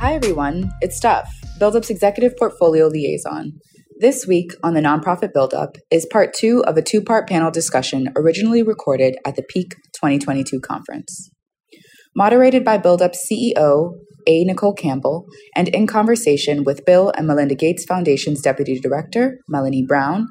[0.00, 0.72] Hi, everyone.
[0.80, 3.52] It's Steph, BuildUp's Executive Portfolio Liaison.
[3.98, 8.08] This week on the Nonprofit Buildup is part two of a two part panel discussion
[8.16, 11.30] originally recorded at the Peak 2022 conference.
[12.16, 13.92] Moderated by Buildup CEO
[14.26, 14.42] A.
[14.44, 20.28] Nicole Campbell, and in conversation with Bill and Melinda Gates Foundation's Deputy Director, Melanie Brown,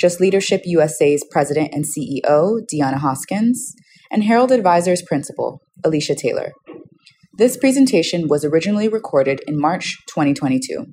[0.00, 3.72] Just Leadership USA's President and CEO, Deanna Hoskins,
[4.10, 6.50] and Herald Advisors Principal, Alicia Taylor.
[7.38, 10.84] This presentation was originally recorded in March 2022.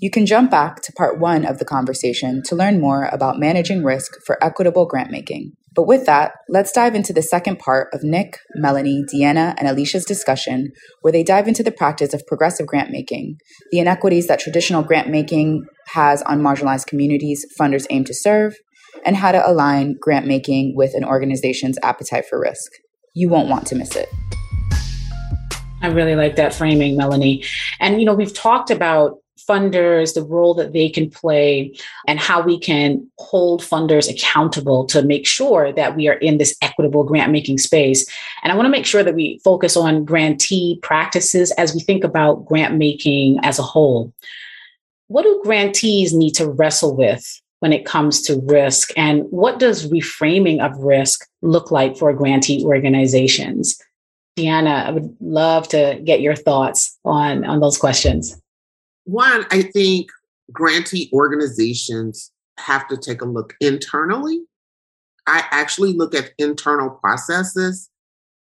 [0.00, 3.82] You can jump back to part one of the conversation to learn more about managing
[3.82, 5.50] risk for equitable grant making.
[5.74, 10.04] But with that, let's dive into the second part of Nick, Melanie, Deanna, and Alicia's
[10.04, 10.70] discussion,
[11.02, 13.38] where they dive into the practice of progressive grant making,
[13.72, 18.54] the inequities that traditional grant making has on marginalized communities funders aim to serve,
[19.04, 22.70] and how to align grant making with an organization's appetite for risk.
[23.12, 24.08] You won't want to miss it.
[25.80, 27.44] I really like that framing, Melanie.
[27.80, 31.74] And, you know, we've talked about funders, the role that they can play,
[32.06, 36.56] and how we can hold funders accountable to make sure that we are in this
[36.60, 38.06] equitable grant making space.
[38.42, 42.04] And I want to make sure that we focus on grantee practices as we think
[42.04, 44.12] about grant making as a whole.
[45.06, 48.90] What do grantees need to wrestle with when it comes to risk?
[48.96, 53.80] And what does reframing of risk look like for grantee organizations?
[54.38, 58.40] Deanna, I would love to get your thoughts on, on those questions.
[59.04, 60.08] One, I think
[60.52, 64.40] grantee organizations have to take a look internally.
[65.26, 67.90] I actually look at internal processes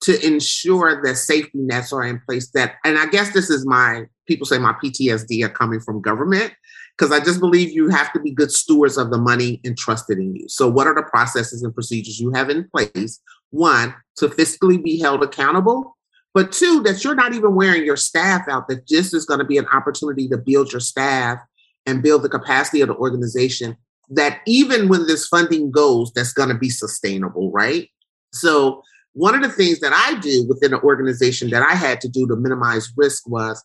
[0.04, 4.04] to ensure that safety nets are in place that and i guess this is my
[4.28, 6.54] people say my ptsd are coming from government
[6.98, 10.36] because i just believe you have to be good stewards of the money entrusted in
[10.36, 10.48] you.
[10.48, 13.20] So what are the processes and procedures you have in place?
[13.52, 15.98] One to fiscally be held accountable.
[16.34, 19.46] But two, that you're not even wearing your staff out, that this is going to
[19.46, 21.38] be an opportunity to build your staff
[21.86, 23.78] and build the capacity of the organization
[24.10, 27.90] that even when this funding goes, that's going to be sustainable, right?
[28.34, 28.82] So,
[29.14, 32.26] one of the things that I do within an organization that I had to do
[32.28, 33.64] to minimize risk was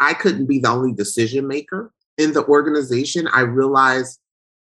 [0.00, 3.28] I couldn't be the only decision maker in the organization.
[3.28, 4.18] I realized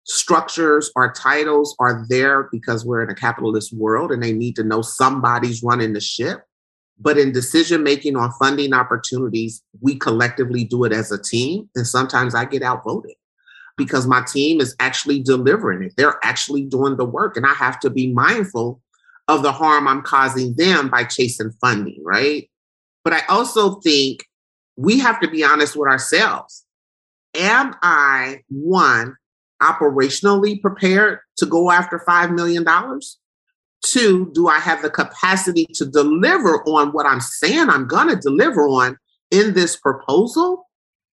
[0.05, 4.65] structures or titles are there because we're in a capitalist world and they need to
[4.65, 6.45] know somebody's running the ship.
[6.99, 11.69] But in decision making on funding opportunities, we collectively do it as a team.
[11.75, 13.17] And sometimes I get outvoted
[13.77, 15.93] because my team is actually delivering it.
[15.97, 17.37] They're actually doing the work.
[17.37, 18.81] And I have to be mindful
[19.29, 22.49] of the harm I'm causing them by chasing funding, right?
[23.05, 24.25] But I also think
[24.77, 26.66] we have to be honest with ourselves.
[27.37, 29.17] Am I, one,
[29.63, 32.65] operationally prepared to go after $5 million?
[33.85, 38.17] Two, do I have the capacity to deliver on what I'm saying I'm going to
[38.17, 38.97] deliver on
[39.31, 40.69] in this proposal?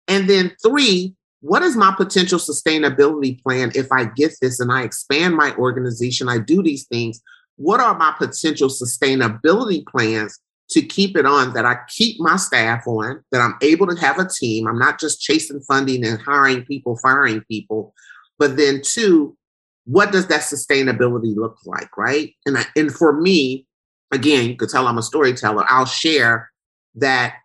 [0.07, 4.83] And then three, what is my potential sustainability plan if I get this and I
[4.83, 7.21] expand my organization, I do these things?
[7.55, 10.39] What are my potential sustainability plans
[10.71, 14.19] to keep it on that I keep my staff on, that I'm able to have
[14.19, 14.67] a team?
[14.67, 17.93] I'm not just chasing funding and hiring people, firing people.
[18.39, 19.37] But then, two,
[19.85, 22.33] what does that sustainability look like, right?
[22.45, 23.65] And I, and for me,
[24.11, 25.65] again, you could tell I'm a storyteller.
[25.69, 26.51] I'll share
[26.95, 27.35] that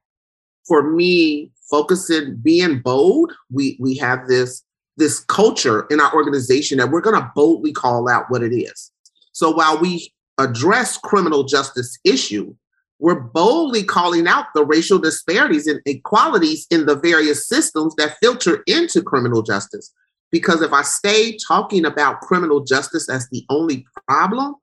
[0.66, 3.32] for me, focusing, being bold.
[3.50, 4.62] We we have this
[4.96, 8.90] this culture in our organization that we're going to boldly call out what it is.
[9.32, 12.54] So while we address criminal justice issue,
[12.98, 18.62] we're boldly calling out the racial disparities and inequalities in the various systems that filter
[18.66, 19.92] into criminal justice.
[20.32, 24.56] Because if I stay talking about criminal justice as the only problem,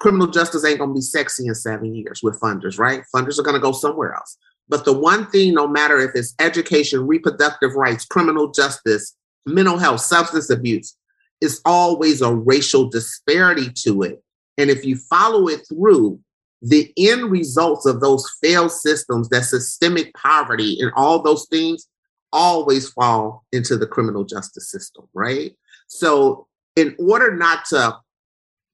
[0.00, 3.02] criminal justice ain't to be sexy in seven years with funders, right?
[3.14, 4.36] Funders are to go somewhere else.
[4.68, 9.14] But the one thing, no matter if it's education, reproductive rights, criminal justice,
[9.44, 10.96] mental health, substance abuse,
[11.40, 14.22] is always a racial disparity to it.
[14.58, 16.18] And if you follow it through,
[16.62, 21.88] the end results of those failed systems, that systemic poverty and all those things,
[22.32, 25.56] always fall into the criminal justice system, right?
[25.88, 27.96] So, in order not to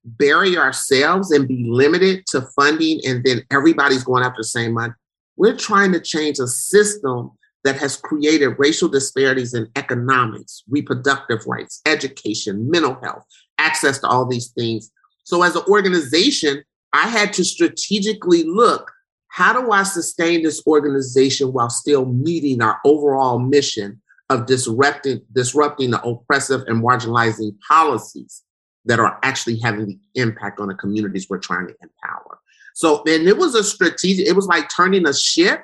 [0.03, 4.93] bury ourselves and be limited to funding and then everybody's going after the same money,
[5.37, 7.31] We're trying to change a system
[7.63, 13.23] that has created racial disparities in economics, reproductive rights, education, mental health,
[13.57, 14.91] access to all these things.
[15.23, 18.91] So, as an organization, I had to strategically look
[19.29, 23.99] how do I sustain this organization while still meeting our overall mission
[24.29, 28.43] of disrupting, disrupting the oppressive and marginalizing policies
[28.85, 32.39] that are actually having the impact on the communities we're trying to empower?
[32.75, 35.63] So, and it was a strategic, it was like turning a ship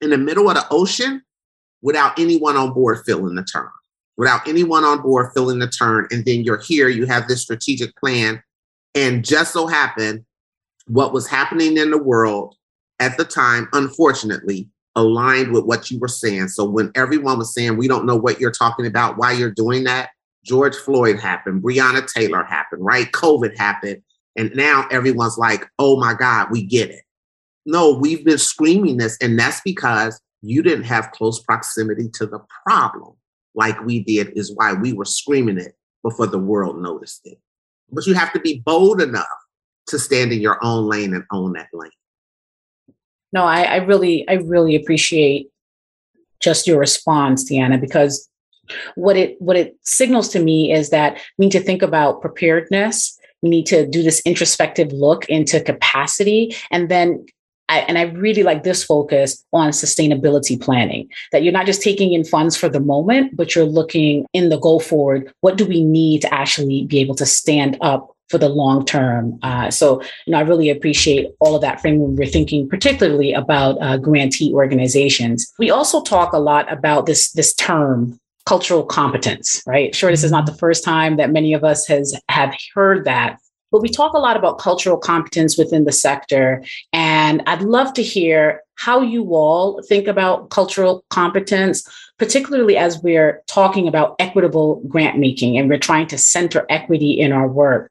[0.00, 1.22] in the middle of the ocean
[1.82, 3.68] without anyone on board filling the turn,
[4.16, 6.08] without anyone on board filling the turn.
[6.10, 8.42] And then you're here, you have this strategic plan.
[8.94, 10.24] And just so happened,
[10.86, 12.54] what was happening in the world
[13.00, 16.48] at the time, unfortunately, aligned with what you were saying.
[16.48, 19.84] So when everyone was saying, we don't know what you're talking about, why you're doing
[19.84, 20.10] that,
[20.44, 23.10] George Floyd happened, Breonna Taylor happened, right?
[23.12, 24.02] COVID happened.
[24.36, 27.02] And now everyone's like, oh my God, we get it.
[27.64, 32.40] No, we've been screaming this, and that's because you didn't have close proximity to the
[32.66, 33.14] problem
[33.54, 37.38] like we did, is why we were screaming it before the world noticed it.
[37.90, 39.28] But you have to be bold enough
[39.88, 41.90] to stand in your own lane and own that lane.
[43.32, 45.48] No, I, I really, I really appreciate
[46.40, 48.28] just your response, Deanna, because
[48.94, 53.18] what it what it signals to me is that we need to think about preparedness.
[53.42, 57.26] We need to do this introspective look into capacity and then
[57.72, 62.12] I, and I really like this focus on sustainability planning that you're not just taking
[62.12, 65.32] in funds for the moment, but you're looking in the go forward.
[65.40, 69.38] What do we need to actually be able to stand up for the long term.
[69.42, 72.18] Uh, so, you know, I really appreciate all of that framework.
[72.18, 75.52] We're thinking particularly about uh, grantee organizations.
[75.58, 79.94] We also talk a lot about this this term cultural competence, right?
[79.94, 83.38] Sure, this is not the first time that many of us has have heard that.
[83.70, 86.62] But we talk a lot about cultural competence within the sector.
[86.92, 91.88] And I'd love to hear how you all think about cultural competence,
[92.18, 97.32] particularly as we're talking about equitable grant making and we're trying to center equity in
[97.32, 97.90] our work.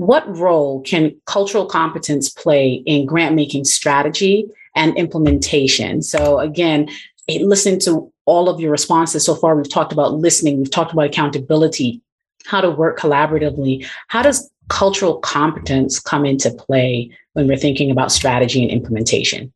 [0.00, 6.00] What role can cultural competence play in grant making strategy and implementation?
[6.00, 6.88] So, again,
[7.28, 10.94] eh, listening to all of your responses so far, we've talked about listening, we've talked
[10.94, 12.00] about accountability,
[12.46, 13.86] how to work collaboratively.
[14.08, 19.52] How does cultural competence come into play when we're thinking about strategy and implementation?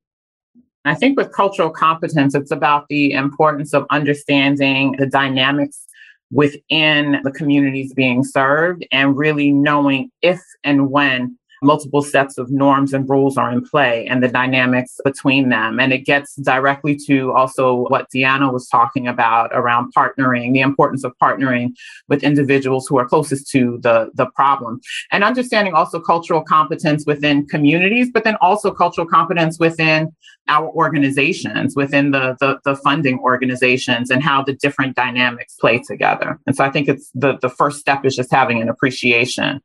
[0.84, 5.86] I think with cultural competence, it's about the importance of understanding the dynamics
[6.34, 12.92] within the communities being served and really knowing if and when multiple sets of norms
[12.92, 15.80] and rules are in play and the dynamics between them.
[15.80, 21.04] And it gets directly to also what Deanna was talking about around partnering, the importance
[21.04, 21.70] of partnering
[22.08, 24.80] with individuals who are closest to the, the problem.
[25.10, 30.12] And understanding also cultural competence within communities, but then also cultural competence within
[30.48, 36.38] our organizations, within the, the, the funding organizations and how the different dynamics play together.
[36.46, 39.62] And so I think it's the, the first step is just having an appreciation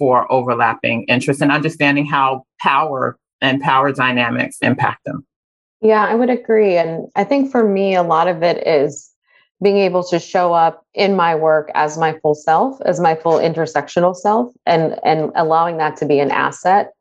[0.00, 5.26] for overlapping interests and understanding how power and power dynamics impact them.
[5.82, 6.78] Yeah, I would agree.
[6.78, 9.10] And I think for me, a lot of it is
[9.62, 13.38] being able to show up in my work as my full self, as my full
[13.38, 16.92] intersectional self, and and allowing that to be an asset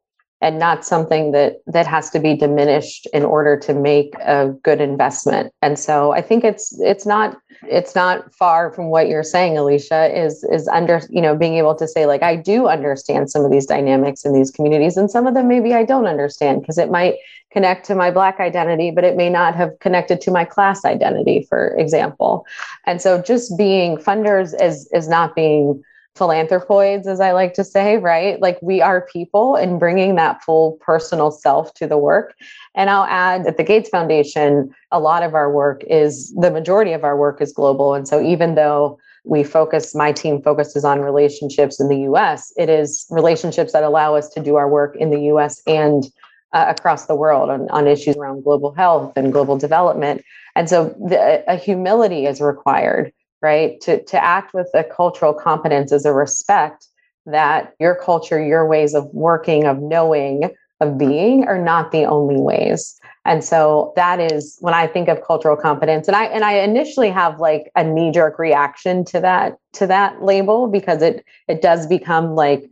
[0.42, 4.80] and not something that that has to be diminished in order to make a good
[4.80, 5.54] investment.
[5.62, 10.18] And so I think it's it's not it's not far from what you're saying alicia
[10.18, 13.52] is is under you know being able to say like i do understand some of
[13.52, 16.90] these dynamics in these communities and some of them maybe i don't understand because it
[16.90, 17.16] might
[17.52, 21.46] connect to my black identity but it may not have connected to my class identity
[21.50, 22.46] for example
[22.86, 25.84] and so just being funders is is not being
[26.16, 28.42] philanthropoids, as I like to say, right?
[28.42, 32.36] Like we are people and bringing that full personal self to the work.
[32.76, 36.94] And I'll add that the Gates Foundation, a lot of our work is the majority
[36.94, 37.94] of our work is global.
[37.94, 42.70] And so even though we focus, my team focuses on relationships in the US, it
[42.70, 46.06] is relationships that allow us to do our work in the US and
[46.54, 50.24] uh, across the world on, on issues around global health and global development.
[50.56, 53.80] And so the, a humility is required right?
[53.82, 56.88] To, to act with a cultural competence is a respect
[57.26, 60.50] that your culture, your ways of working, of knowing,
[60.82, 63.00] of being are not the only ways.
[63.26, 67.10] And so that is when I think of cultural competence and I and I initially
[67.10, 71.86] have like a knee jerk reaction to that to that label because it it does
[71.86, 72.70] become like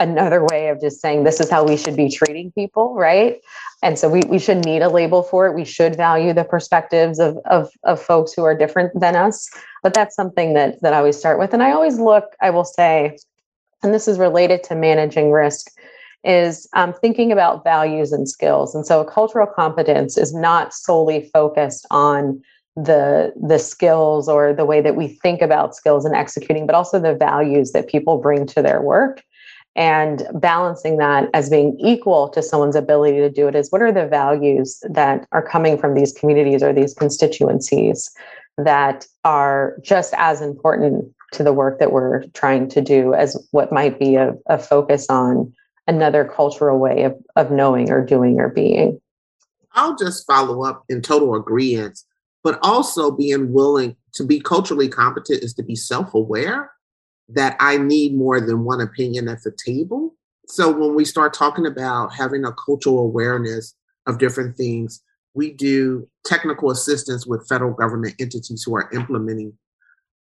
[0.00, 3.40] another way of just saying this is how we should be treating people, right?
[3.82, 5.54] And so we, we should need a label for it.
[5.54, 9.48] We should value the perspectives of, of, of folks who are different than us.
[9.82, 11.52] But that's something that, that I always start with.
[11.52, 13.16] And I always look, I will say,
[13.82, 15.70] and this is related to managing risk,
[16.24, 18.74] is um, thinking about values and skills.
[18.74, 22.42] And so, cultural competence is not solely focused on
[22.74, 26.98] the the skills or the way that we think about skills and executing, but also
[26.98, 29.22] the values that people bring to their work.
[29.76, 33.92] And balancing that as being equal to someone's ability to do it is what are
[33.92, 38.10] the values that are coming from these communities or these constituencies
[38.56, 43.72] that are just as important to the work that we're trying to do as what
[43.72, 45.52] might be a, a focus on
[45.86, 49.00] another cultural way of, of knowing or doing or being.
[49.72, 52.00] I'll just follow up in total agreement,
[52.42, 56.72] but also being willing to be culturally competent is to be self aware
[57.28, 60.14] that I need more than one opinion at the table.
[60.46, 63.74] So when we start talking about having a cultural awareness
[64.06, 65.02] of different things,
[65.34, 69.52] we do technical assistance with federal government entities who are implementing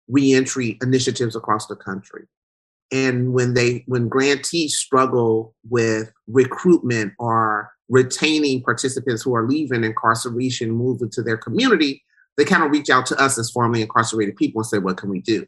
[0.08, 2.26] reentry initiatives across the country.
[2.92, 10.70] And when they when grantees struggle with recruitment or retaining participants who are leaving incarceration,
[10.70, 12.04] moving to their community,
[12.36, 15.10] they kind of reach out to us as formerly incarcerated people and say, what can
[15.10, 15.46] we do?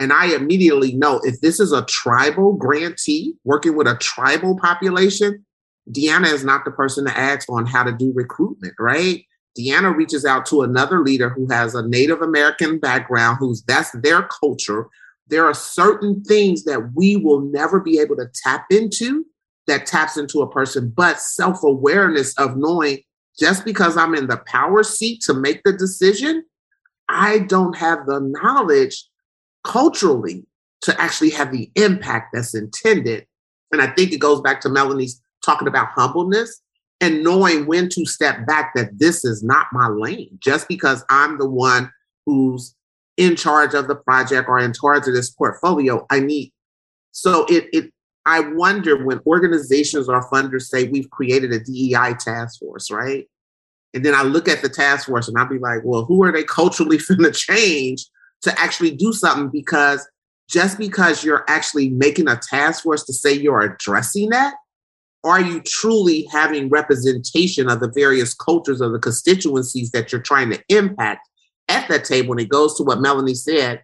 [0.00, 5.44] And I immediately know if this is a tribal grantee working with a tribal population,
[5.90, 9.24] Deanna is not the person to ask on how to do recruitment, right?
[9.58, 14.22] Deanna reaches out to another leader who has a Native American background, who's that's their
[14.22, 14.86] culture.
[15.26, 19.26] There are certain things that we will never be able to tap into
[19.66, 23.00] that taps into a person, but self awareness of knowing
[23.38, 26.44] just because I'm in the power seat to make the decision,
[27.08, 29.07] I don't have the knowledge
[29.68, 30.44] culturally
[30.82, 33.26] to actually have the impact that's intended.
[33.70, 36.60] And I think it goes back to Melanie's talking about humbleness
[37.00, 40.38] and knowing when to step back that this is not my lane.
[40.40, 41.92] Just because I'm the one
[42.26, 42.74] who's
[43.16, 46.52] in charge of the project or in charge of this portfolio, I need.
[47.12, 47.92] So it it
[48.26, 53.26] I wonder when organizations or funders say we've created a DEI task force, right?
[53.94, 56.32] And then I look at the task force and I'll be like, well, who are
[56.32, 58.04] they culturally finna change
[58.42, 59.48] to actually do something?
[59.48, 60.06] Because
[60.48, 64.54] just because you're actually making a task force to say you're addressing that
[65.24, 70.50] are you truly having representation of the various cultures of the constituencies that you're trying
[70.50, 71.28] to impact
[71.68, 72.32] at that table?
[72.32, 73.82] And it goes to what Melanie said.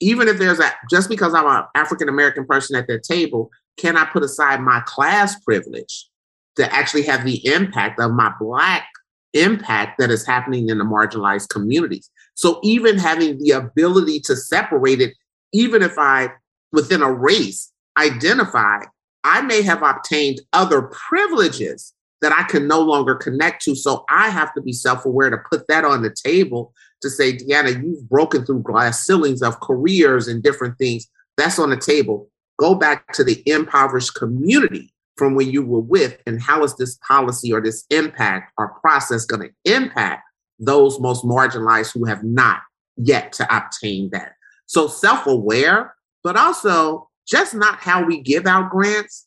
[0.00, 3.96] Even if there's a, just because I'm an African American person at that table, can
[3.96, 6.08] I put aside my class privilege
[6.56, 8.86] to actually have the impact of my Black
[9.32, 12.10] impact that is happening in the marginalized communities?
[12.36, 15.14] So even having the ability to separate it,
[15.52, 16.30] even if I,
[16.72, 18.80] within a race, identify
[19.24, 23.74] I may have obtained other privileges that I can no longer connect to.
[23.74, 27.36] So I have to be self aware to put that on the table to say,
[27.36, 31.08] Deanna, you've broken through glass ceilings of careers and different things.
[31.36, 32.30] That's on the table.
[32.58, 36.96] Go back to the impoverished community from where you were with, and how is this
[37.06, 40.22] policy or this impact or process going to impact
[40.58, 42.60] those most marginalized who have not
[42.96, 44.32] yet to obtain that?
[44.66, 49.26] So self aware, but also just not how we give out grants.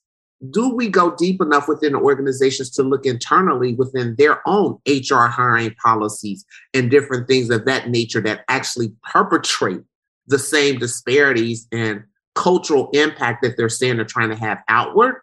[0.50, 5.76] Do we go deep enough within organizations to look internally within their own HR hiring
[5.84, 9.82] policies and different things of that nature that actually perpetrate
[10.28, 12.04] the same disparities and
[12.36, 15.16] cultural impact that they're saying they're trying to have outward?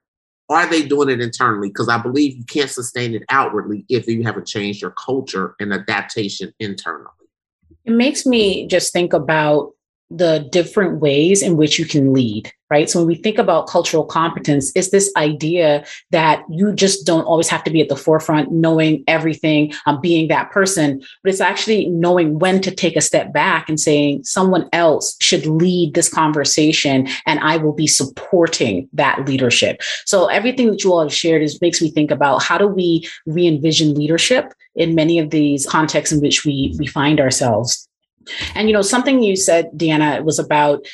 [0.49, 1.69] Are they doing it internally?
[1.69, 5.73] Because I believe you can't sustain it outwardly if you haven't changed your culture and
[5.73, 7.11] adaptation internally.
[7.85, 9.73] It makes me just think about
[10.11, 12.89] the different ways in which you can lead, right?
[12.89, 17.49] So when we think about cultural competence, it's this idea that you just don't always
[17.49, 21.87] have to be at the forefront, knowing everything, um, being that person, but it's actually
[21.87, 27.09] knowing when to take a step back and saying someone else should lead this conversation,
[27.27, 29.83] and I will be supporting that leadership.
[30.05, 33.09] So everything that you all have shared is makes me think about how do we
[33.27, 37.89] re-envision leadership in many of these contexts in which we we find ourselves.
[38.54, 40.87] And you know, something you said, Deanna, was about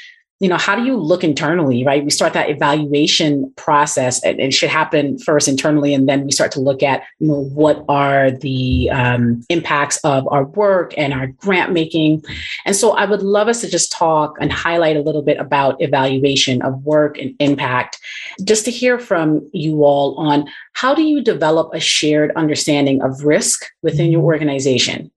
[0.42, 2.04] you know how do you look internally right?
[2.04, 6.50] We start that evaluation process and it should happen first internally and then we start
[6.52, 11.28] to look at you know what are the um, impacts of our work and our
[11.28, 12.24] grant making.
[12.66, 15.80] And so i would love us to just talk and highlight a little bit about
[15.80, 18.00] evaluation of work and impact
[18.42, 23.22] just to hear from you all on how do you develop a shared understanding of
[23.22, 25.12] risk within your organization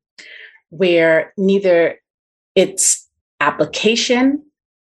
[0.69, 1.97] where neither
[2.55, 3.07] its
[3.39, 4.43] application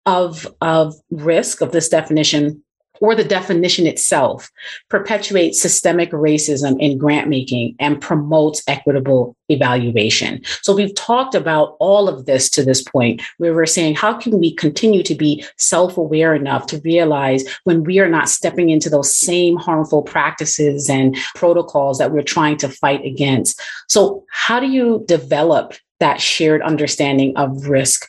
[0.06, 2.62] of, of risk of this definition
[3.00, 4.50] or the definition itself
[4.88, 10.40] perpetuates systemic racism in grant making and promotes equitable evaluation.
[10.62, 14.38] So we've talked about all of this to this point where we're saying, how can
[14.38, 18.90] we continue to be self aware enough to realize when we are not stepping into
[18.90, 23.60] those same harmful practices and protocols that we're trying to fight against?
[23.88, 28.08] So, how do you develop that shared understanding of risk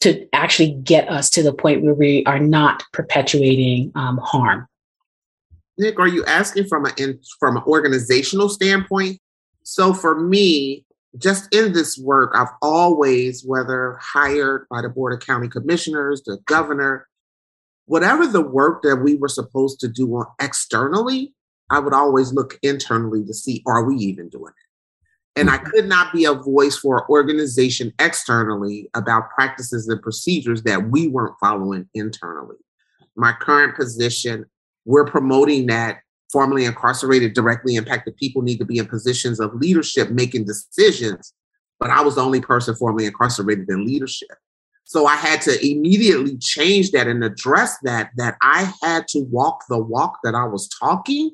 [0.00, 4.68] to actually get us to the point where we are not perpetuating um, harm.
[5.78, 9.18] Nick, are you asking from an from an organizational standpoint?
[9.62, 10.84] So for me,
[11.18, 16.38] just in this work, I've always, whether hired by the Board of County Commissioners, the
[16.46, 17.08] governor,
[17.86, 21.32] whatever the work that we were supposed to do on externally,
[21.70, 24.63] I would always look internally to see are we even doing it?
[25.36, 25.66] And I mm-hmm.
[25.70, 31.08] could not be a voice for an organization externally about practices and procedures that we
[31.08, 32.56] weren't following internally.
[33.16, 34.44] My current position,
[34.84, 36.00] we're promoting that
[36.32, 41.32] formerly incarcerated, directly impacted people need to be in positions of leadership making decisions.
[41.78, 44.36] But I was the only person formerly incarcerated in leadership.
[44.84, 49.64] So I had to immediately change that and address that, that I had to walk
[49.68, 51.30] the walk that I was talking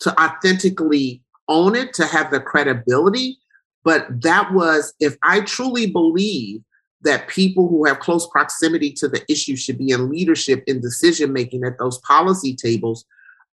[0.00, 3.38] to authentically own it, to have the credibility
[3.84, 6.62] but that was, if I truly believe
[7.02, 11.32] that people who have close proximity to the issue should be in leadership in decision
[11.32, 13.04] making at those policy tables,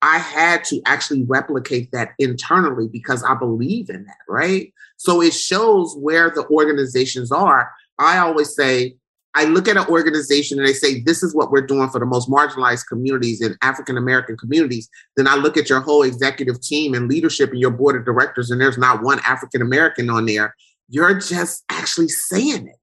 [0.02, 4.72] I had to actually replicate that internally because I believe in that, right?
[4.96, 7.70] So it shows where the organizations are.
[7.98, 8.96] I always say,
[9.34, 12.06] I look at an organization and they say, this is what we're doing for the
[12.06, 14.88] most marginalized communities and African American communities.
[15.16, 18.50] Then I look at your whole executive team and leadership and your board of directors,
[18.50, 20.54] and there's not one African American on there.
[20.88, 22.76] You're just actually saying it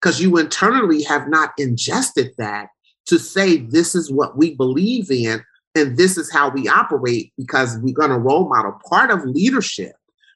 [0.00, 2.68] because you internally have not ingested that
[3.06, 7.78] to say, this is what we believe in and this is how we operate because
[7.78, 8.78] we're going to role model.
[8.88, 9.92] Part of leadership,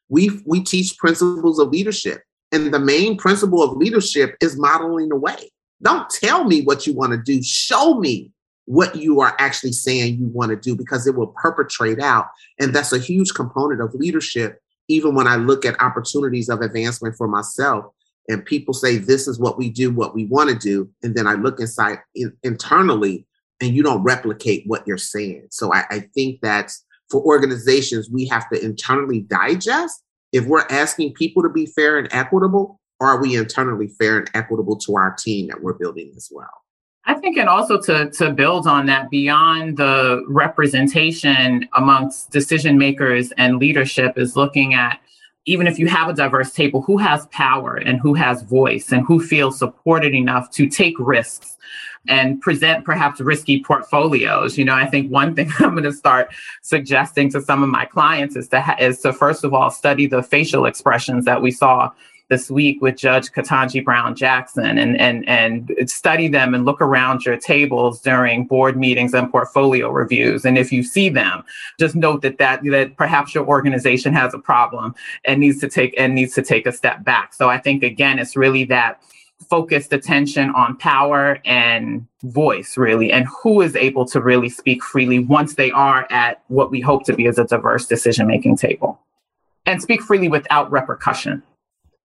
[0.09, 5.17] we, we teach principles of leadership and the main principle of leadership is modeling the
[5.17, 5.51] way.
[5.83, 7.43] Don't tell me what you want to do.
[7.43, 8.33] Show me
[8.65, 12.27] what you are actually saying you want to do because it will perpetrate out.
[12.59, 14.61] And that's a huge component of leadership.
[14.89, 17.87] Even when I look at opportunities of advancement for myself,
[18.29, 20.91] and people say, This is what we do, what we want to do.
[21.03, 23.27] And then I look inside in, internally
[23.61, 25.49] and you don't replicate what you're saying.
[25.51, 26.73] So I, I think that
[27.11, 32.09] for organizations, we have to internally digest if we're asking people to be fair and
[32.13, 36.51] equitable, are we internally fair and equitable to our team that we're building as well?
[37.05, 43.33] I think, and also to, to build on that, beyond the representation amongst decision makers
[43.39, 45.01] and leadership, is looking at
[45.47, 49.07] even if you have a diverse table, who has power and who has voice and
[49.07, 51.57] who feels supported enough to take risks
[52.09, 54.59] and present perhaps risky portfolios.
[54.59, 56.31] You know, I think one thing I'm going to start
[56.63, 60.07] suggesting to some of my clients is to ha- is to first of all study
[60.07, 61.91] the facial expressions that we saw
[62.29, 67.25] this week with Judge Ketanji Brown Jackson and and and study them and look around
[67.25, 70.45] your tables during board meetings and portfolio reviews.
[70.45, 71.43] And if you see them,
[71.79, 74.95] just note that that that perhaps your organization has a problem
[75.25, 77.33] and needs to take and needs to take a step back.
[77.33, 79.01] So I think again, it's really that
[79.49, 85.19] focused attention on power and voice, really, and who is able to really speak freely
[85.19, 89.01] once they are at what we hope to be as a diverse decision making table
[89.67, 91.43] and speak freely without repercussion.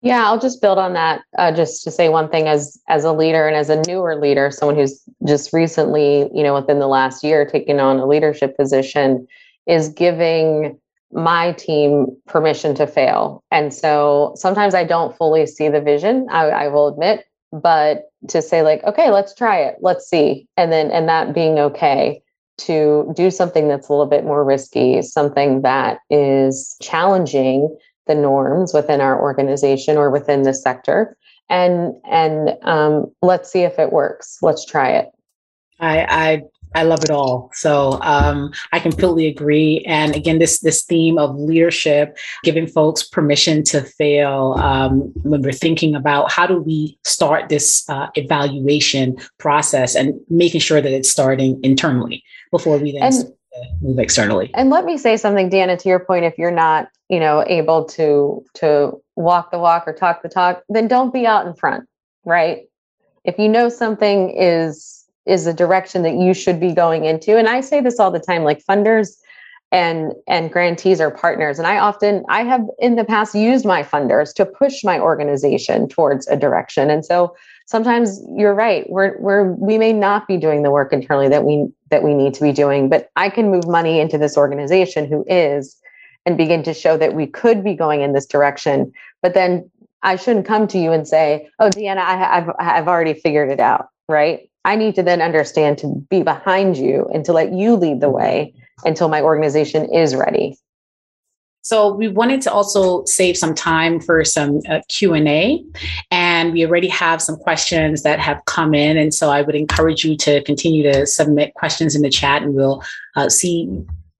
[0.03, 1.23] Yeah, I'll just build on that.
[1.38, 4.51] Uh, just to say one thing, as as a leader and as a newer leader,
[4.51, 9.29] someone who's just recently, you know, within the last year, taken on a leadership position,
[9.68, 10.77] is giving
[11.12, 13.42] my team permission to fail.
[13.51, 18.40] And so sometimes I don't fully see the vision, I, I, will admit, but to
[18.40, 20.46] say, like, okay, let's try it, let's see.
[20.57, 22.22] And then, and that being okay
[22.59, 28.75] to do something that's a little bit more risky, something that is challenging the norms
[28.75, 31.16] within our organization or within the sector.
[31.48, 34.38] And and um, let's see if it works.
[34.42, 35.09] Let's try it.
[35.81, 36.42] I I,
[36.74, 37.50] I love it all.
[37.52, 39.85] So um, I completely agree.
[39.87, 44.54] And again, this this theme of leadership, giving folks permission to fail.
[44.58, 50.61] Um, when we're thinking about how do we start this uh, evaluation process and making
[50.61, 53.32] sure that it's starting internally before we then and,
[53.80, 54.50] move externally.
[54.54, 56.24] And let me say something, Deanna, to your point.
[56.24, 60.62] If you're not, you know, able to to walk the walk or talk the talk,
[60.68, 61.88] then don't be out in front,
[62.24, 62.62] right?
[63.24, 67.48] If you know something is is a direction that you should be going into and
[67.48, 69.16] i say this all the time like funders
[69.70, 73.82] and and grantees are partners and i often i have in the past used my
[73.82, 77.35] funders to push my organization towards a direction and so
[77.66, 81.68] sometimes you're right we're we're we may not be doing the work internally that we
[81.92, 85.24] that we need to be doing, but I can move money into this organization who
[85.28, 85.76] is
[86.26, 88.92] and begin to show that we could be going in this direction.
[89.20, 89.70] But then
[90.02, 93.61] I shouldn't come to you and say, "Oh, Deanna, I, have I've already figured it
[93.61, 94.50] out." Right?
[94.64, 98.11] I need to then understand to be behind you and to let you lead the
[98.11, 100.57] way until my organization is ready.
[101.64, 105.64] So we wanted to also save some time for some uh, Q&A
[106.11, 110.05] and we already have some questions that have come in and so I would encourage
[110.05, 112.83] you to continue to submit questions in the chat and we'll
[113.14, 113.70] uh, see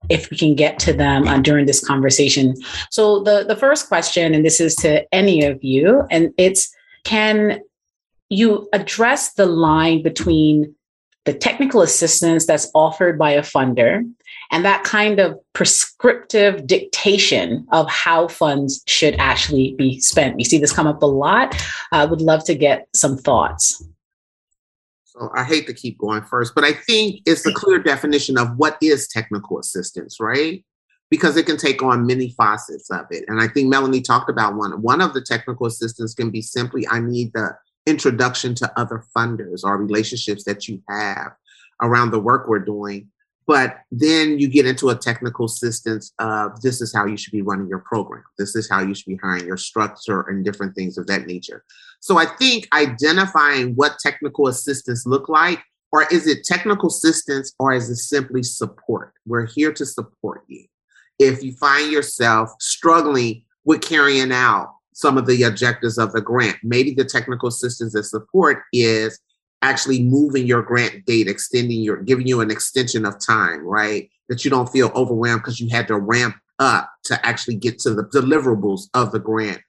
[0.09, 2.55] if we can get to them uh, during this conversation.
[2.91, 7.59] So the the first question and this is to any of you and it's can
[8.33, 10.75] you address the line between
[11.25, 14.03] the technical assistance that's offered by a funder
[14.51, 20.35] and that kind of prescriptive dictation of how funds should actually be spent.
[20.35, 21.55] We see this come up a lot.
[21.91, 23.83] I would love to get some thoughts.
[25.05, 28.57] So I hate to keep going first, but I think it's a clear definition of
[28.57, 30.65] what is technical assistance, right?
[31.09, 33.23] Because it can take on many facets of it.
[33.27, 34.71] And I think Melanie talked about one.
[34.81, 39.63] One of the technical assistance can be simply I need the introduction to other funders
[39.63, 41.33] or relationships that you have
[41.81, 43.09] around the work we're doing
[43.45, 47.41] but then you get into a technical assistance of this is how you should be
[47.41, 48.23] running your program.
[48.37, 51.63] This is how you should be hiring your structure and different things of that nature.
[51.99, 57.73] So I think identifying what technical assistance look like, or is it technical assistance or
[57.73, 59.13] is it simply support?
[59.25, 60.65] We're here to support you.
[61.19, 66.57] If you find yourself struggling with carrying out some of the objectives of the grant,
[66.63, 69.19] maybe the technical assistance and support is
[69.61, 74.09] actually moving your grant date, extending your, giving you an extension of time, right?
[74.29, 77.93] That you don't feel overwhelmed because you had to ramp up to actually get to
[77.93, 79.61] the deliverables of the grant.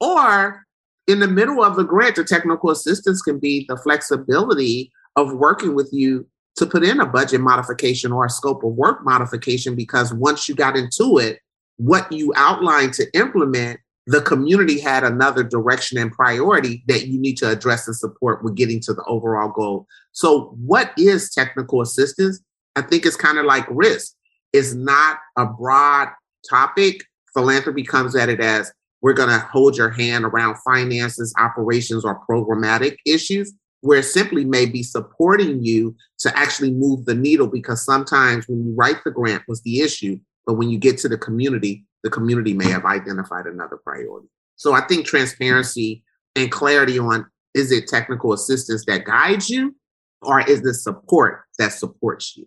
[0.00, 0.64] Or
[1.06, 5.74] in the middle of the grant, the technical assistance can be the flexibility of working
[5.74, 10.12] with you to put in a budget modification or a scope of work modification because
[10.14, 11.40] once you got into it,
[11.76, 17.36] what you outlined to implement the community had another direction and priority that you need
[17.36, 19.86] to address and support with getting to the overall goal.
[20.12, 22.40] So, what is technical assistance?
[22.76, 24.14] I think it's kind of like risk.
[24.52, 26.08] It's not a broad
[26.48, 27.04] topic.
[27.34, 32.20] Philanthropy comes at it as we're going to hold your hand around finances, operations, or
[32.28, 38.46] programmatic issues, where simply may be supporting you to actually move the needle because sometimes
[38.48, 41.84] when you write the grant was the issue, but when you get to the community,
[42.02, 44.28] the community may have identified another priority.
[44.56, 46.02] So I think transparency
[46.36, 49.74] and clarity on is it technical assistance that guides you
[50.22, 52.46] or is it support that supports you?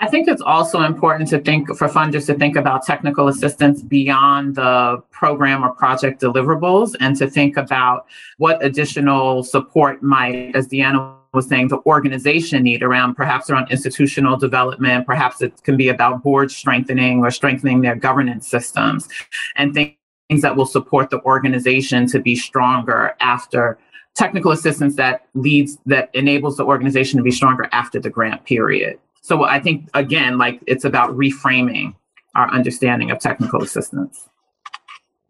[0.00, 4.54] I think it's also important to think for funders to think about technical assistance beyond
[4.54, 11.17] the program or project deliverables and to think about what additional support might, as Deanna
[11.32, 16.22] was saying, the organization need around perhaps around institutional development, perhaps it can be about
[16.22, 19.08] board strengthening or strengthening their governance systems
[19.56, 19.96] and things
[20.42, 23.78] that will support the organization to be stronger after
[24.14, 28.98] technical assistance that leads that enables the organization to be stronger after the grant period.
[29.22, 31.94] So I think again, like it's about reframing
[32.34, 34.27] our understanding of technical assistance.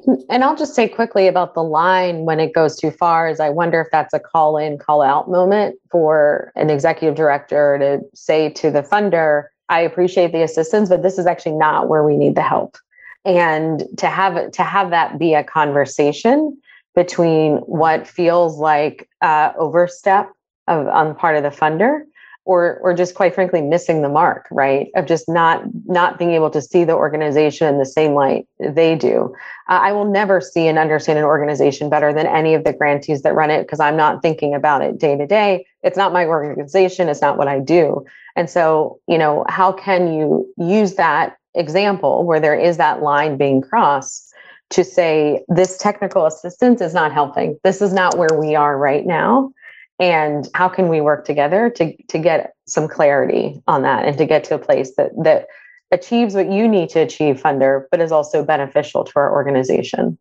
[0.07, 3.49] And I'll just say quickly about the line when it goes too far is I
[3.49, 8.51] wonder if that's a call in, call out moment for an executive director to say
[8.51, 12.37] to the funder, I appreciate the assistance, but this is actually not where we need
[12.37, 12.77] the help.
[13.25, 16.57] And to have to have that be a conversation
[16.95, 20.31] between what feels like uh, overstep
[20.69, 22.03] of, on part of the funder
[22.49, 24.89] or or just quite frankly missing the mark right?
[24.97, 28.97] Of just not not being able to see the organization in the same light they
[28.97, 29.35] do.
[29.69, 33.21] Uh, i will never see and understand an organization better than any of the grantees
[33.21, 35.67] that run it because i'm not thinking about it day to day.
[35.83, 37.11] It's not my organization.
[37.11, 38.05] It's not what i do.
[38.35, 43.37] And so you know how can you use that example where there is that line
[43.37, 44.33] being crossed
[44.71, 47.59] to say this technical assistance is not helping.
[47.63, 49.53] This is not where we are right now
[49.99, 54.27] and how can we work together to to get some clarity on that and to
[54.27, 55.47] get to a place that that
[55.91, 60.19] achieves what you need to achieve funder but is also beneficial to our organization?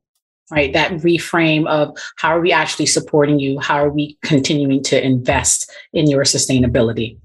[0.50, 3.60] Right that reframe of how are we actually supporting you?
[3.60, 7.18] How are we continuing to invest in your sustainability?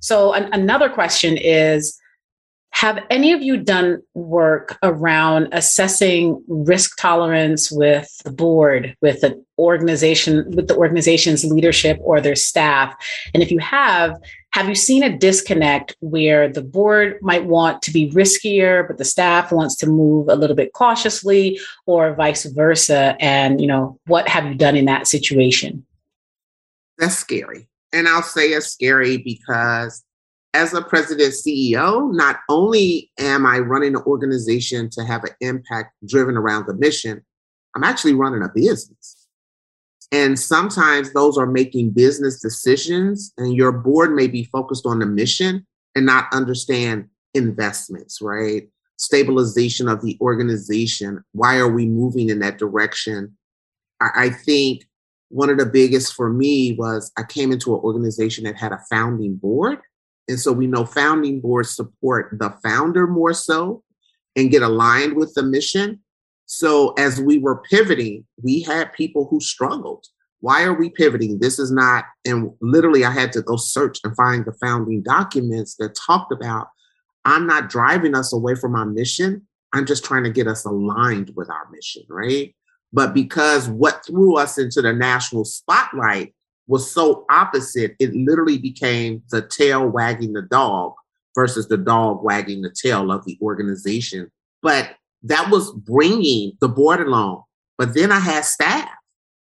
[0.00, 1.98] So an- another question is
[2.74, 9.40] have any of you done work around assessing risk tolerance with the board, with the
[9.60, 12.92] organization, with the organization's leadership or their staff?
[13.32, 17.92] And if you have, have you seen a disconnect where the board might want to
[17.92, 23.16] be riskier, but the staff wants to move a little bit cautiously, or vice versa?
[23.20, 25.86] And you know, what have you done in that situation?
[26.98, 27.68] That's scary.
[27.92, 30.02] And I'll say it's scary because
[30.54, 35.94] as a president CEO, not only am I running an organization to have an impact
[36.06, 37.22] driven around the mission,
[37.74, 39.26] I'm actually running a business.
[40.12, 45.06] And sometimes those are making business decisions, and your board may be focused on the
[45.06, 48.68] mission and not understand investments, right?
[48.96, 51.24] Stabilization of the organization.
[51.32, 53.36] Why are we moving in that direction?
[54.00, 54.84] I, think
[55.30, 58.82] one of the biggest for me was I came into an organization that had a
[58.90, 59.78] founding board
[60.28, 63.82] and so we know founding boards support the founder more so
[64.36, 66.00] and get aligned with the mission.
[66.46, 70.06] So as we were pivoting, we had people who struggled.
[70.40, 71.38] Why are we pivoting?
[71.38, 75.76] This is not, and literally I had to go search and find the founding documents
[75.76, 76.68] that talked about
[77.24, 79.46] I'm not driving us away from our mission.
[79.72, 82.54] I'm just trying to get us aligned with our mission, right?
[82.92, 86.34] But because what threw us into the national spotlight
[86.66, 90.94] was so opposite, it literally became the tail wagging the dog
[91.34, 94.30] versus the dog wagging the tail of the organization.
[94.62, 97.42] But that was bringing the board along.
[97.76, 98.88] But then I had staff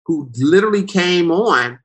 [0.06, 1.80] who literally came on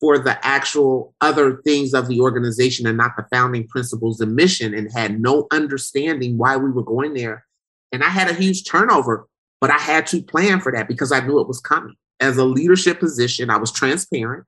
[0.00, 4.74] for the actual other things of the organization and not the founding principles and mission
[4.74, 7.46] and had no understanding why we were going there.
[7.92, 9.26] And I had a huge turnover,
[9.60, 11.94] but I had to plan for that because I knew it was coming.
[12.20, 14.44] As a leadership position, I was transparent.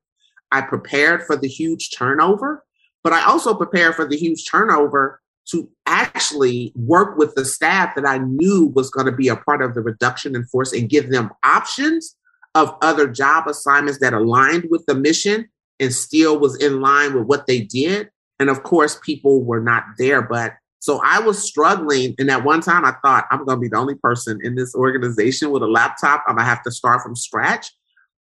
[0.52, 2.64] I prepared for the huge turnover,
[3.04, 8.06] but I also prepared for the huge turnover to actually work with the staff that
[8.06, 11.10] I knew was going to be a part of the reduction in force and give
[11.10, 12.16] them options
[12.54, 15.48] of other job assignments that aligned with the mission
[15.80, 18.10] and still was in line with what they did.
[18.40, 22.14] And of course, people were not there, but so I was struggling.
[22.18, 24.74] And at one time, I thought I'm going to be the only person in this
[24.74, 26.24] organization with a laptop.
[26.26, 27.72] I'm going to have to start from scratch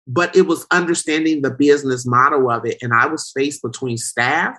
[0.06, 2.78] but it was understanding the business model of it.
[2.82, 4.56] And I was faced between staff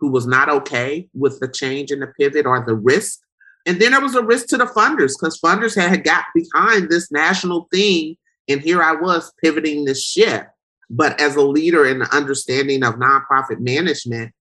[0.00, 3.20] who was not okay with the change and the pivot or the risk.
[3.66, 7.10] And then there was a risk to the funders because funders had got behind this
[7.10, 8.16] national thing.
[8.48, 10.48] And here I was pivoting this ship.
[10.88, 14.32] But as a leader in the understanding of nonprofit management,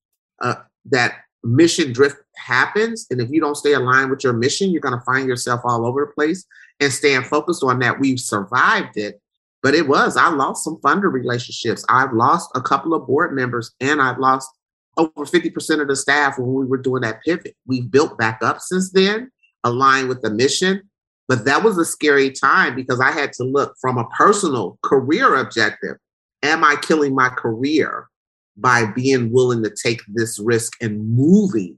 [0.42, 0.56] uh,
[0.86, 3.06] that mission drift happens.
[3.10, 5.86] And if you don't stay aligned with your mission, you're going to find yourself all
[5.86, 6.46] over the place
[6.80, 8.00] and staying focused on that.
[8.00, 9.20] We've survived it
[9.63, 11.84] but it was, I lost some funder relationships.
[11.89, 14.50] I've lost a couple of board members and I've lost
[14.98, 17.56] over 50% of the staff when we were doing that pivot.
[17.65, 19.32] We've built back up since then,
[19.63, 20.84] aligned with the mission.
[21.28, 25.36] But that was a scary time because I had to look from a personal career
[25.36, 25.98] objective.
[26.41, 28.08] Am I killing my career
[28.56, 31.78] by being willing to take this risk and moving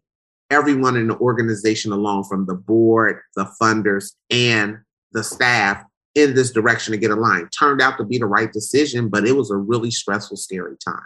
[0.51, 4.77] everyone in the organization along from the board, the funders, and
[5.11, 5.83] the staff
[6.21, 7.51] in this direction to get aligned.
[7.57, 11.05] Turned out to be the right decision, but it was a really stressful, scary time.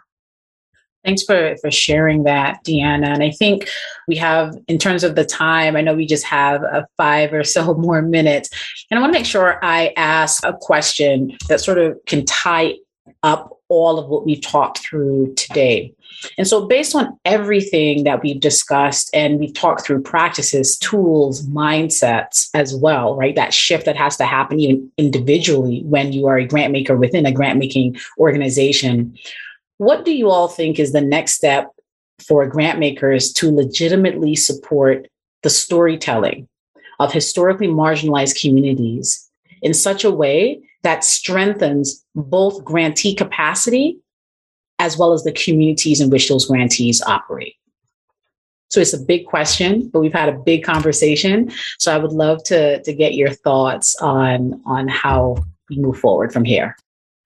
[1.03, 3.07] Thanks for, for sharing that, Deanna.
[3.07, 3.67] And I think
[4.07, 7.43] we have, in terms of the time, I know we just have a five or
[7.43, 8.49] so more minutes.
[8.89, 12.75] And I want to make sure I ask a question that sort of can tie
[13.21, 15.93] up all of what we've talked through today.
[16.37, 22.49] And so, based on everything that we've discussed and we've talked through practices, tools, mindsets
[22.53, 23.35] as well, right?
[23.35, 27.25] That shift that has to happen even individually when you are a grant maker within
[27.25, 29.17] a grant making organization.
[29.77, 31.71] What do you all think is the next step
[32.25, 35.07] for grant makers to legitimately support
[35.41, 36.47] the storytelling
[36.99, 39.29] of historically marginalized communities
[39.61, 43.99] in such a way that strengthens both grantee capacity
[44.79, 47.55] as well as the communities in which those grantees operate.
[48.69, 51.51] So it's a big question, but we've had a big conversation.
[51.77, 55.37] So I would love to, to get your thoughts on, on how
[55.69, 56.75] we move forward from here.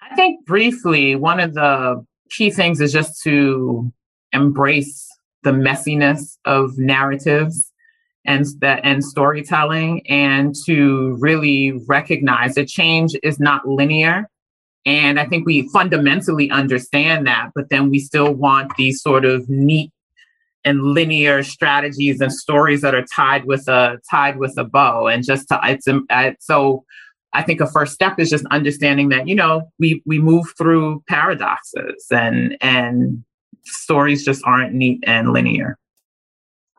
[0.01, 3.91] I think briefly, one of the key things is just to
[4.33, 5.07] embrace
[5.43, 7.71] the messiness of narratives
[8.27, 14.29] and that and storytelling and to really recognize that change is not linear
[14.87, 19.47] and I think we fundamentally understand that, but then we still want these sort of
[19.49, 19.91] neat
[20.63, 25.07] and linear strategies and stories that are tied with a tied with a bow.
[25.07, 26.85] And just to it's uh, so
[27.33, 31.03] I think a first step is just understanding that you know we we move through
[31.09, 33.25] paradoxes and and
[33.65, 35.77] stories just aren't neat and linear.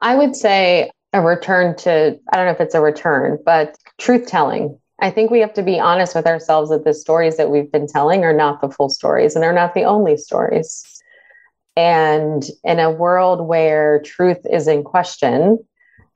[0.00, 4.26] I would say a return to I don't know if it's a return, but truth
[4.26, 7.70] telling I think we have to be honest with ourselves that the stories that we've
[7.70, 10.84] been telling are not the full stories and they're not the only stories.
[11.76, 15.58] And in a world where truth is in question,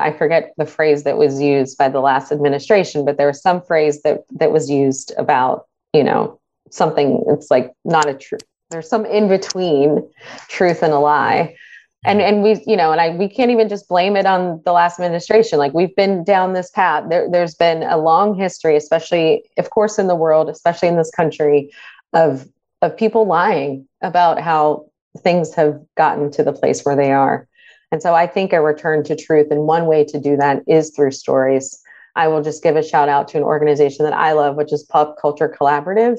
[0.01, 3.63] I forget the phrase that was used by the last administration, but there was some
[3.63, 8.43] phrase that that was used about, you know, something it's like not a truth.
[8.71, 10.11] There's some in between
[10.49, 11.55] truth and a lie.
[12.05, 14.73] And and we you know and i we can't even just blame it on the
[14.73, 15.59] last administration.
[15.59, 17.05] Like we've been down this path.
[17.09, 21.11] There, there's been a long history especially of course in the world especially in this
[21.11, 21.71] country
[22.13, 22.47] of
[22.81, 24.87] of people lying about how
[25.19, 27.49] things have gotten to the place where they are.
[27.93, 30.91] And so i think a return to truth and one way to do that is
[30.91, 31.79] through stories.
[32.15, 34.83] I will just give a shout out to an organization that i love which is
[34.83, 36.19] pop culture collaborative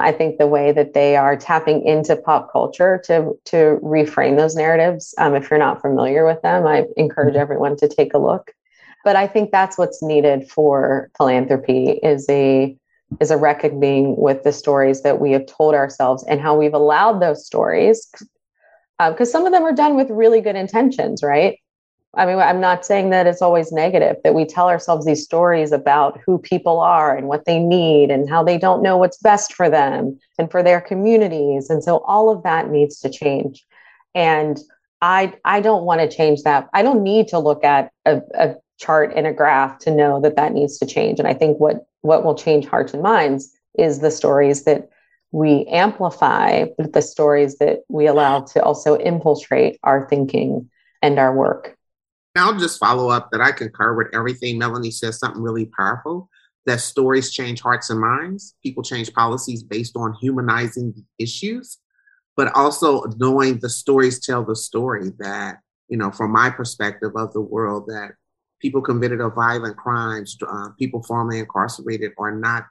[0.00, 4.56] I think the way that they are tapping into pop culture to to reframe those
[4.56, 5.14] narratives.
[5.18, 7.42] Um, if you're not familiar with them, I encourage mm-hmm.
[7.42, 8.52] everyone to take a look.
[9.04, 12.76] But I think that's what's needed for philanthropy is a
[13.20, 17.20] is a reckoning with the stories that we have told ourselves and how we've allowed
[17.20, 18.08] those stories
[19.08, 21.58] because um, some of them are done with really good intentions, right?
[22.14, 25.70] I mean, I'm not saying that it's always negative, that we tell ourselves these stories
[25.70, 29.54] about who people are and what they need and how they don't know what's best
[29.54, 31.70] for them and for their communities.
[31.70, 33.64] And so all of that needs to change.
[34.14, 34.58] And
[35.00, 36.68] I, I don't want to change that.
[36.74, 40.34] I don't need to look at a, a chart and a graph to know that
[40.34, 41.20] that needs to change.
[41.20, 44.88] And I think what, what will change hearts and minds is the stories that
[45.30, 50.68] we amplify, but the stories that we allow to also infiltrate our thinking
[51.02, 51.76] and our work.
[52.36, 56.28] I'll just follow up that I concur with everything Melanie says, something really powerful
[56.66, 58.54] that stories change hearts and minds.
[58.62, 61.78] People change policies based on humanizing the issues,
[62.36, 67.32] but also knowing the stories tell the story that, you know, from my perspective of
[67.32, 68.12] the world, that
[68.60, 72.66] people convicted of violent crimes, uh, people formerly incarcerated are not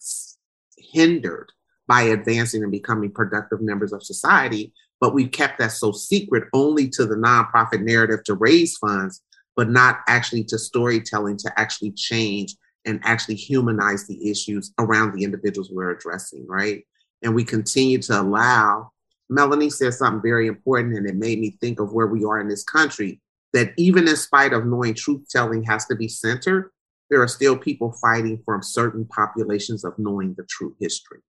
[0.78, 1.52] hindered
[1.88, 4.72] by advancing and becoming productive members of society.
[5.02, 9.22] But we've kept that so secret only to the nonprofit narrative to raise funds
[9.60, 15.22] but not actually to storytelling to actually change and actually humanize the issues around the
[15.22, 16.88] individuals we're addressing, right?
[17.24, 18.92] And we continue to allow,
[19.30, 22.48] Melanie said something very important, and it made me think of where we are in
[22.48, 23.20] this country
[23.52, 26.72] that even in spite of knowing truth telling has to be centered,
[27.10, 31.20] there are still people fighting from certain populations of knowing the true history,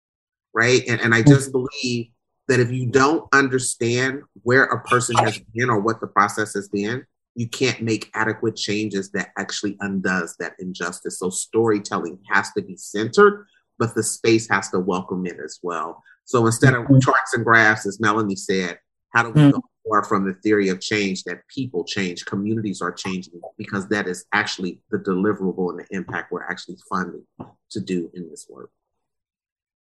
[0.54, 0.84] right?
[0.86, 1.64] And, and I just mm-hmm.
[1.82, 2.06] believe
[2.46, 6.68] that if you don't understand where a person has been or what the process has
[6.68, 7.04] been,
[7.40, 11.18] you can't make adequate changes that actually undoes that injustice.
[11.18, 13.46] So storytelling has to be centered,
[13.78, 16.02] but the space has to welcome it as well.
[16.26, 16.98] So instead of mm-hmm.
[16.98, 18.78] charts and graphs, as Melanie said,
[19.14, 19.52] how do we mm-hmm.
[19.52, 24.06] go more from the theory of change that people change, communities are changing, because that
[24.06, 27.24] is actually the deliverable and the impact we're actually funding
[27.70, 28.68] to do in this work.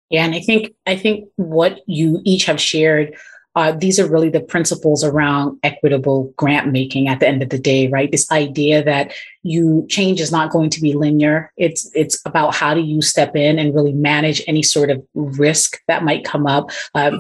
[0.10, 3.18] Yeah, and I think I think what you each have shared
[3.56, 7.60] uh, these are really the principles around equitable grant making at the end of the
[7.60, 8.12] day right?
[8.12, 11.52] This idea that you change is not going to be linear.
[11.58, 15.82] It's it's about how do you step in and really manage any sort of risk
[15.88, 16.70] that might come up.
[16.94, 17.12] Uh,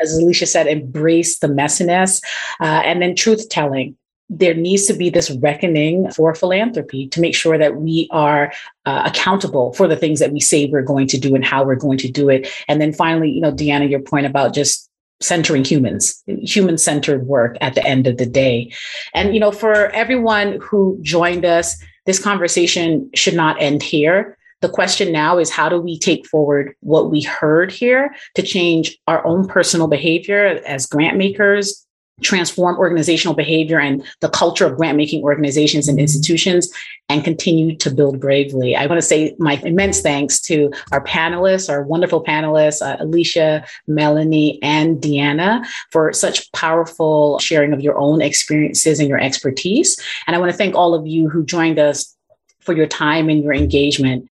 [0.00, 2.22] as alicia said embrace the messiness
[2.60, 3.96] uh, and then truth telling.
[4.30, 8.52] There needs to be this reckoning for philanthropy to make sure that we are
[8.84, 11.76] uh, accountable for the things that we say we're going to do and how we're
[11.76, 12.46] going to do it.
[12.68, 17.56] And then finally, you know, Deanna, your point about just centering humans human centered work
[17.60, 18.72] at the end of the day.
[19.14, 21.76] And you know for everyone who joined us
[22.06, 24.38] this conversation should not end here.
[24.60, 28.98] The question now is how do we take forward what we heard here to change
[29.06, 31.86] our own personal behavior as grant makers
[32.22, 36.68] transform organizational behavior and the culture of grant making organizations and institutions
[37.08, 38.76] and continue to build bravely.
[38.76, 43.64] I want to say my immense thanks to our panelists, our wonderful panelists, uh, Alicia,
[43.86, 49.98] Melanie, and Deanna for such powerful sharing of your own experiences and your expertise.
[50.26, 52.14] And I want to thank all of you who joined us
[52.60, 54.28] for your time and your engagement.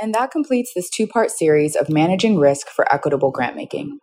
[0.00, 3.98] And that completes this two part series of managing risk for equitable grant making.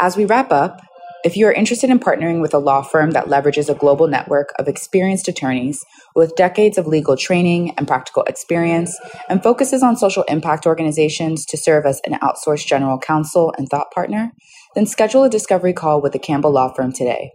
[0.00, 0.80] As we wrap up,
[1.24, 4.52] if you are interested in partnering with a law firm that leverages a global network
[4.58, 10.22] of experienced attorneys with decades of legal training and practical experience and focuses on social
[10.24, 14.32] impact organizations to serve as an outsourced general counsel and thought partner,
[14.74, 17.32] then schedule a discovery call with the Campbell Law Firm today.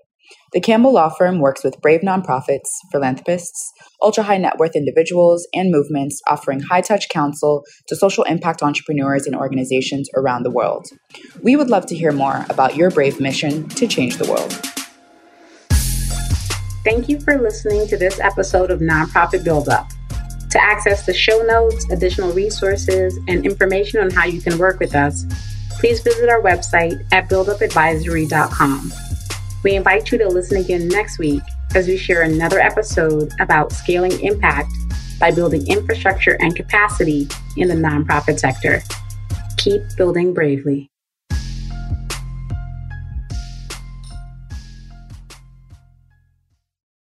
[0.53, 5.71] The Campbell Law Firm works with brave nonprofits, philanthropists, ultra high net worth individuals, and
[5.71, 10.88] movements offering high touch counsel to social impact entrepreneurs and organizations around the world.
[11.41, 14.53] We would love to hear more about your brave mission to change the world.
[16.84, 19.88] Thank you for listening to this episode of Nonprofit Build Up.
[20.51, 24.93] To access the show notes, additional resources, and information on how you can work with
[24.93, 25.26] us,
[25.80, 28.91] please visit our website at buildupadvisory.com.
[29.64, 31.41] We invite you to listen again next week
[31.76, 34.72] as we share another episode about scaling impact
[35.20, 38.84] by building infrastructure and capacity in the nonprofit sector.
[39.57, 40.92] Keep building bravely.